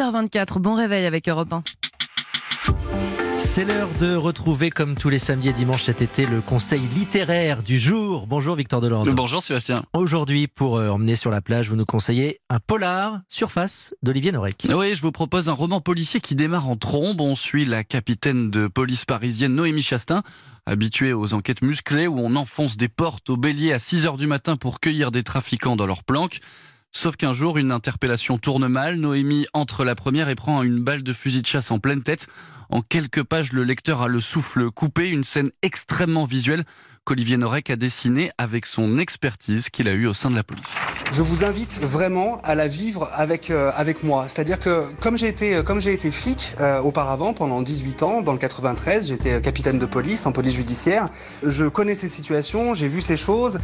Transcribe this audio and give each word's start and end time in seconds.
8h24, 0.00 0.58
bon 0.60 0.74
réveil 0.74 1.04
avec 1.04 1.28
Europe 1.28 1.52
1. 1.52 1.62
C'est 3.36 3.64
l'heure 3.64 3.90
de 3.98 4.14
retrouver, 4.14 4.70
comme 4.70 4.94
tous 4.94 5.10
les 5.10 5.18
samedis 5.18 5.50
et 5.50 5.52
dimanches 5.52 5.82
cet 5.82 6.00
été, 6.00 6.24
le 6.24 6.40
conseil 6.40 6.80
littéraire 6.96 7.62
du 7.62 7.78
jour. 7.78 8.26
Bonjour 8.26 8.56
Victor 8.56 8.80
Delande. 8.80 9.10
Bonjour 9.10 9.42
Sébastien. 9.42 9.82
Aujourd'hui, 9.92 10.46
pour 10.46 10.78
euh, 10.78 10.88
emmener 10.88 11.16
sur 11.16 11.30
la 11.30 11.42
plage, 11.42 11.68
vous 11.68 11.76
nous 11.76 11.84
conseillez 11.84 12.40
un 12.48 12.60
polar, 12.60 13.20
Surface, 13.28 13.94
d'Olivier 14.02 14.32
Norek. 14.32 14.68
Oui, 14.74 14.94
je 14.94 15.02
vous 15.02 15.12
propose 15.12 15.50
un 15.50 15.52
roman 15.52 15.82
policier 15.82 16.20
qui 16.20 16.34
démarre 16.34 16.68
en 16.70 16.76
trombe. 16.76 17.20
On 17.20 17.34
suit 17.34 17.66
la 17.66 17.84
capitaine 17.84 18.50
de 18.50 18.68
police 18.68 19.04
parisienne 19.04 19.54
Noémie 19.54 19.82
Chastain, 19.82 20.22
habituée 20.64 21.12
aux 21.12 21.34
enquêtes 21.34 21.60
musclées 21.60 22.06
où 22.06 22.18
on 22.20 22.36
enfonce 22.36 22.78
des 22.78 22.88
portes 22.88 23.28
au 23.28 23.36
bélier 23.36 23.74
à 23.74 23.78
6 23.78 24.06
heures 24.06 24.16
du 24.16 24.26
matin 24.26 24.56
pour 24.56 24.80
cueillir 24.80 25.10
des 25.10 25.24
trafiquants 25.24 25.76
dans 25.76 25.86
leurs 25.86 26.04
planques. 26.04 26.40
Sauf 26.92 27.16
qu'un 27.16 27.32
jour, 27.32 27.56
une 27.56 27.72
interpellation 27.72 28.38
tourne 28.38 28.66
mal. 28.66 28.96
Noémie 28.96 29.46
entre 29.52 29.84
la 29.84 29.94
première 29.94 30.28
et 30.28 30.34
prend 30.34 30.62
une 30.62 30.80
balle 30.80 31.02
de 31.02 31.12
fusil 31.12 31.40
de 31.40 31.46
chasse 31.46 31.70
en 31.70 31.78
pleine 31.78 32.02
tête. 32.02 32.26
En 32.68 32.82
quelques 32.82 33.22
pages, 33.22 33.52
le 33.52 33.64
lecteur 33.64 34.02
a 34.02 34.08
le 34.08 34.20
souffle 34.20 34.70
coupé, 34.70 35.08
une 35.08 35.24
scène 35.24 35.50
extrêmement 35.62 36.24
visuelle 36.24 36.64
qu'Olivier 37.10 37.38
Norek 37.38 37.70
a 37.70 37.74
dessinée 37.74 38.30
avec 38.38 38.66
son 38.66 38.96
expertise 38.96 39.68
qu'il 39.68 39.88
a 39.88 39.94
eue 39.94 40.06
au 40.06 40.14
sein 40.14 40.30
de 40.30 40.36
la 40.36 40.44
police. 40.44 40.76
Je 41.10 41.22
vous 41.22 41.44
invite 41.44 41.80
vraiment 41.82 42.40
à 42.42 42.54
la 42.54 42.68
vivre 42.68 43.10
avec 43.14 43.50
euh, 43.50 43.72
avec 43.74 44.04
moi. 44.04 44.26
C'est-à-dire 44.28 44.60
que 44.60 44.84
comme 45.00 45.18
j'ai 45.18 45.26
été 45.26 45.56
euh, 45.56 45.62
comme 45.64 45.80
j'ai 45.80 45.92
été 45.92 46.12
flic 46.12 46.52
euh, 46.60 46.78
auparavant 46.78 47.32
pendant 47.32 47.62
18 47.62 48.04
ans 48.04 48.20
dans 48.20 48.30
le 48.30 48.38
93, 48.38 49.08
j'étais 49.08 49.40
capitaine 49.40 49.80
de 49.80 49.86
police 49.86 50.24
en 50.26 50.30
police 50.30 50.54
judiciaire. 50.54 51.08
Je 51.42 51.64
connais 51.64 51.96
ces 51.96 52.08
situations, 52.08 52.74
j'ai 52.74 52.86
vu 52.86 53.00
ces 53.00 53.16
choses, 53.16 53.58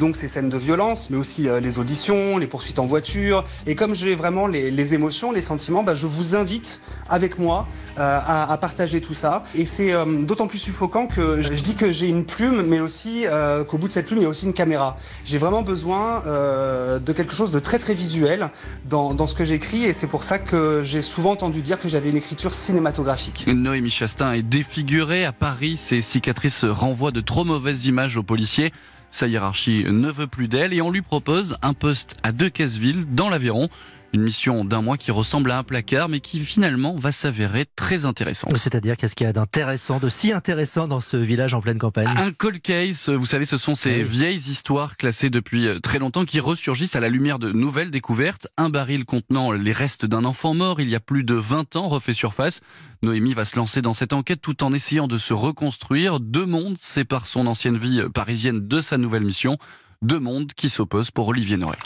donc 0.00 0.16
ces 0.16 0.26
scènes 0.26 0.48
de 0.48 0.58
violence, 0.58 1.08
mais 1.10 1.16
aussi 1.16 1.46
les 1.62 1.78
auditions, 1.78 2.36
les 2.36 2.48
poursuites 2.48 2.80
en 2.80 2.86
voiture. 2.86 3.44
Et 3.68 3.76
comme 3.76 3.94
j'ai 3.94 4.16
vraiment 4.16 4.48
les, 4.48 4.72
les, 4.72 4.94
émotions, 4.94 5.30
les 5.30 5.42
sentiments, 5.42 5.84
bah, 5.84 5.94
je 5.94 6.08
vous 6.08 6.34
invite 6.34 6.80
avec 7.08 7.38
moi 7.38 7.68
à 7.96 8.50
à, 8.52 8.58
partager 8.58 9.00
tout 9.00 9.14
ça. 9.14 9.44
Et 9.54 9.66
c'est 9.66 9.92
d'autant 10.24 10.48
plus 10.48 10.58
suffocant 10.58 11.06
que 11.06 11.42
je, 11.42 11.52
dis 11.52 11.76
que 11.76 11.92
j'ai 11.92 12.08
une 12.08 12.24
plume, 12.24 12.62
mais 12.62 12.80
aussi 12.80 12.87
euh, 13.26 13.64
qu'au 13.64 13.78
bout 13.78 13.88
de 13.88 13.92
cette 13.92 14.06
plume, 14.06 14.18
il 14.18 14.22
y 14.22 14.26
a 14.26 14.28
aussi 14.28 14.46
une 14.46 14.52
caméra. 14.52 14.96
J'ai 15.24 15.38
vraiment 15.38 15.62
besoin 15.62 16.22
euh, 16.26 16.98
de 16.98 17.12
quelque 17.12 17.34
chose 17.34 17.52
de 17.52 17.58
très 17.58 17.78
très 17.78 17.94
visuel 17.94 18.50
dans, 18.86 19.14
dans 19.14 19.26
ce 19.26 19.34
que 19.34 19.44
j'écris, 19.44 19.84
et 19.84 19.92
c'est 19.92 20.06
pour 20.06 20.24
ça 20.24 20.38
que 20.38 20.82
j'ai 20.84 21.02
souvent 21.02 21.32
entendu 21.32 21.62
dire 21.62 21.78
que 21.78 21.88
j'avais 21.88 22.10
une 22.10 22.16
écriture 22.16 22.54
cinématographique. 22.54 23.46
Noémie 23.46 23.90
Chastain 23.90 24.32
est 24.32 24.42
défigurée 24.42 25.24
à 25.24 25.32
Paris. 25.32 25.76
Ses 25.76 26.02
cicatrices 26.02 26.64
renvoient 26.64 27.12
de 27.12 27.20
trop 27.20 27.44
mauvaises 27.44 27.86
images 27.86 28.16
aux 28.16 28.22
policiers. 28.22 28.72
Sa 29.10 29.26
hiérarchie 29.26 29.84
ne 29.88 30.10
veut 30.10 30.26
plus 30.26 30.48
d'elle 30.48 30.74
et 30.74 30.82
on 30.82 30.90
lui 30.90 31.02
propose 31.02 31.56
un 31.62 31.72
poste 31.72 32.14
à 32.22 32.32
Decazeville, 32.32 33.06
dans 33.10 33.30
l'Aveyron. 33.30 33.68
Une 34.14 34.22
mission 34.22 34.64
d'un 34.64 34.80
mois 34.80 34.96
qui 34.96 35.10
ressemble 35.10 35.50
à 35.50 35.58
un 35.58 35.62
placard, 35.62 36.08
mais 36.08 36.20
qui 36.20 36.40
finalement 36.40 36.96
va 36.96 37.12
s'avérer 37.12 37.66
très 37.76 38.06
intéressante. 38.06 38.56
C'est-à-dire, 38.56 38.96
qu'est-ce 38.96 39.14
qu'il 39.14 39.26
y 39.26 39.30
a 39.30 39.34
d'intéressant, 39.34 39.98
de 39.98 40.08
si 40.08 40.32
intéressant 40.32 40.88
dans 40.88 41.02
ce 41.02 41.18
village 41.18 41.52
en 41.52 41.60
pleine 41.60 41.78
campagne? 41.78 42.08
Un 42.16 42.32
cold 42.32 42.62
case, 42.62 43.10
vous 43.10 43.26
savez, 43.26 43.44
ce 43.44 43.58
sont 43.58 43.74
ces 43.74 44.02
vieilles 44.02 44.36
histoires 44.36 44.96
classées 44.96 45.28
depuis 45.28 45.68
euh, 45.68 45.78
très 45.78 45.98
longtemps 45.98 46.24
qui 46.24 46.40
ressurgissent 46.40 46.96
à 46.96 47.00
la 47.00 47.10
lumière 47.10 47.38
de 47.38 47.52
nouvelles 47.52 47.90
découvertes. 47.90 48.46
Un 48.56 48.70
baril 48.70 49.04
contenant 49.04 49.52
les 49.52 49.72
restes 49.72 50.06
d'un 50.06 50.24
enfant 50.24 50.54
mort 50.54 50.80
il 50.80 50.88
y 50.88 50.94
a 50.94 51.00
plus 51.00 51.22
de 51.22 51.34
20 51.34 51.76
ans 51.76 51.88
refait 51.88 52.14
surface. 52.14 52.60
Noémie 53.02 53.34
va 53.34 53.44
se 53.44 53.56
lancer 53.56 53.82
dans 53.82 53.94
cette 53.94 54.14
enquête 54.14 54.40
tout 54.40 54.64
en 54.64 54.72
essayant 54.72 55.06
de 55.06 55.18
se 55.18 55.34
reconstruire. 55.34 56.18
Deux 56.18 56.46
mondes 56.46 56.78
séparent 56.80 57.26
son 57.26 57.46
ancienne 57.46 57.76
vie 57.76 58.02
parisienne 58.14 58.66
de 58.66 58.80
sa 58.80 58.96
nouvelle 58.96 59.24
mission. 59.24 59.58
Deux 60.00 60.18
mondes 60.18 60.52
qui 60.54 60.70
s'opposent 60.70 61.10
pour 61.10 61.28
Olivier 61.28 61.58
Noé. 61.58 61.76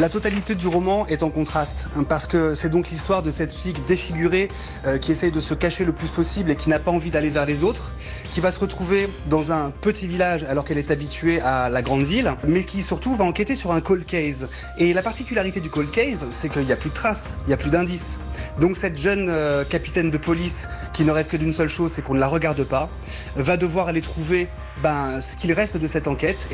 La 0.00 0.08
totalité 0.08 0.54
du 0.54 0.68
roman 0.68 1.06
est 1.08 1.22
en 1.22 1.28
contraste, 1.28 1.88
hein, 1.96 2.04
parce 2.08 2.26
que 2.26 2.54
c'est 2.54 2.70
donc 2.70 2.88
l'histoire 2.88 3.22
de 3.22 3.30
cette 3.30 3.52
fille 3.52 3.74
défigurée 3.86 4.48
euh, 4.86 4.96
qui 4.96 5.12
essaye 5.12 5.30
de 5.30 5.38
se 5.38 5.52
cacher 5.52 5.84
le 5.84 5.92
plus 5.92 6.08
possible 6.08 6.50
et 6.50 6.56
qui 6.56 6.70
n'a 6.70 6.78
pas 6.78 6.90
envie 6.90 7.10
d'aller 7.10 7.28
vers 7.28 7.44
les 7.44 7.62
autres, 7.62 7.92
qui 8.30 8.40
va 8.40 8.50
se 8.50 8.58
retrouver 8.58 9.10
dans 9.28 9.52
un 9.52 9.70
petit 9.70 10.06
village 10.06 10.44
alors 10.44 10.64
qu'elle 10.64 10.78
est 10.78 10.90
habituée 10.90 11.42
à 11.42 11.68
la 11.68 11.82
grande 11.82 12.04
ville, 12.04 12.32
mais 12.48 12.64
qui 12.64 12.80
surtout 12.80 13.14
va 13.14 13.24
enquêter 13.24 13.54
sur 13.54 13.72
un 13.72 13.82
cold 13.82 14.06
case. 14.06 14.48
Et 14.78 14.94
la 14.94 15.02
particularité 15.02 15.60
du 15.60 15.68
cold 15.68 15.90
case, 15.90 16.26
c'est 16.30 16.48
qu'il 16.48 16.64
n'y 16.64 16.72
a 16.72 16.76
plus 16.76 16.90
de 16.90 16.94
traces, 16.94 17.36
il 17.44 17.48
n'y 17.48 17.54
a 17.54 17.58
plus 17.58 17.70
d'indices. 17.70 18.18
Donc 18.60 18.78
cette 18.78 18.96
jeune 18.96 19.26
euh, 19.28 19.62
capitaine 19.62 20.10
de 20.10 20.18
police 20.18 20.68
qui 20.94 21.04
ne 21.04 21.10
rêve 21.10 21.26
que 21.26 21.36
d'une 21.36 21.52
seule 21.52 21.68
chose, 21.68 21.92
c'est 21.92 22.02
qu'on 22.02 22.14
ne 22.14 22.20
la 22.20 22.28
regarde 22.28 22.64
pas, 22.64 22.88
va 23.36 23.58
devoir 23.58 23.88
aller 23.88 24.00
trouver 24.00 24.48
ben, 24.82 25.20
ce 25.20 25.36
qu'il 25.36 25.52
reste 25.52 25.76
de 25.76 25.86
cette 25.86 26.08
enquête. 26.08 26.48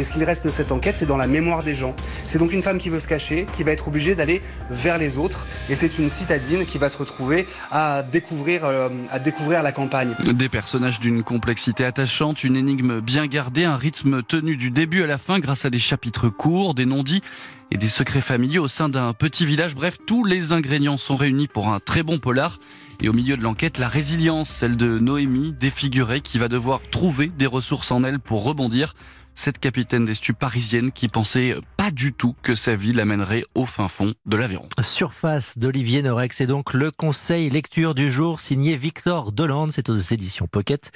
C'est 0.97 1.07
dans 1.07 1.17
la 1.17 1.27
mémoire 1.27 1.63
des 1.63 1.75
gens. 1.75 1.95
C'est 2.27 2.39
donc 2.39 2.53
une 2.53 2.63
femme 2.63 2.79
qui 2.79 2.91
veut 2.91 3.01
se 3.01 3.09
cacher, 3.09 3.47
qui 3.53 3.65
va 3.65 3.73
être 3.73 3.89
obligée 3.89 4.15
d'aller 4.15 4.43
vers 4.71 4.99
les 4.99 5.19
autres. 5.19 5.47
Et 5.69 5.77
c'est 5.77 5.99
une 5.99 6.11
citadine 6.11 6.65
qui 6.65 6.79
va 6.79 6.89
se 6.89 6.99
retrouver 6.99 7.47
à 7.71 8.03
découvrir, 8.03 8.65
euh, 8.65 8.89
à 9.11 9.19
découvrir 9.19 9.63
la 9.63 9.73
campagne. 9.73 10.15
Des 10.33 10.49
personnages 10.49 11.01
d'une 11.01 11.23
complexité 11.23 11.85
attachante, 11.85 12.45
une 12.45 12.57
énigme 12.57 13.01
bien 13.01 13.27
gardée, 13.27 13.65
un 13.65 13.77
rythme 13.77 14.23
tenu 14.23 14.57
du 14.57 14.71
début 14.71 15.03
à 15.03 15.07
la 15.07 15.19
fin 15.19 15.39
grâce 15.39 15.65
à 15.65 15.71
des 15.71 15.79
chapitres 15.79 16.29
courts, 16.29 16.75
des 16.75 16.87
non-dits 16.87 17.23
et 17.71 17.77
des 17.77 17.89
secrets 17.89 18.21
familiers 18.21 18.59
au 18.59 18.69
sein 18.69 18.89
d'un 18.89 19.13
petit 19.13 19.45
village. 19.45 19.75
Bref, 19.75 19.99
tous 20.07 20.25
les 20.25 20.53
ingrédients 20.53 20.97
sont 20.97 21.17
réunis 21.17 21.49
pour 21.49 21.69
un 21.69 21.81
très 21.81 22.03
bon 22.03 22.19
polar. 22.19 22.59
Et 23.01 23.09
au 23.09 23.13
milieu 23.13 23.37
de 23.37 23.43
l'enquête, 23.43 23.79
la 23.79 23.87
résilience, 23.87 24.49
celle 24.49 24.77
de 24.77 24.99
Noémie, 24.99 25.53
défigurée, 25.53 26.21
qui 26.21 26.39
va 26.39 26.49
devoir 26.49 26.81
trouver 26.83 27.29
des 27.29 27.47
ressources 27.47 27.93
en 27.93 28.03
elle 28.03 28.19
pour 28.19 28.43
rebondir. 28.43 28.95
Cette 29.35 29.61
capitaine 29.61 30.05
d'estu 30.05 30.35
parisienne 30.35 30.91
qui 30.91 31.07
pensait 31.07 31.55
pas 31.77 31.93
du 31.93 32.13
tout 32.13 32.35
que 32.43 32.57
sa 32.57 32.75
vie 32.75 32.91
l'amènerait 32.91 33.45
au 33.55 33.67
fin 33.67 33.87
fond 33.87 34.15
de 34.27 34.37
l'Aveyron. 34.37 34.69
Surface 34.81 35.59
d'Olivier 35.59 36.03
Norek, 36.03 36.33
c'est 36.33 36.49
donc 36.49 36.75
le 36.75 36.91
conseil 36.91 37.49
lecture 37.49 37.95
du 37.95 38.11
jour 38.11 38.41
signé 38.41 38.77
Victor 38.77 39.31
Delande, 39.31 39.71
c'est 39.71 39.91
aux 39.91 39.97
éditions 39.97 40.49
Pocket. 40.49 40.91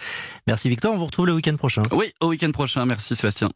Merci 0.49 0.69
Victor, 0.69 0.93
on 0.93 0.97
vous 0.97 1.07
retrouve 1.07 1.27
le 1.27 1.35
week-end 1.35 1.55
prochain. 1.55 1.83
Oui, 1.93 2.07
au 2.21 2.31
week-end 2.31 2.51
prochain, 2.51 2.85
merci 2.85 3.15
Sébastien. 3.15 3.49